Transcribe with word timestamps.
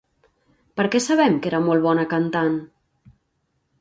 Per 0.79 0.85
què 0.95 1.01
sabem 1.07 1.37
que 1.43 1.51
era 1.51 1.61
molt 1.67 1.85
bona 1.89 2.07
cantant? 2.15 2.57